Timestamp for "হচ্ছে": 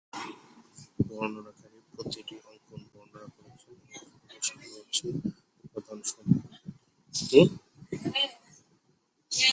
4.75-5.05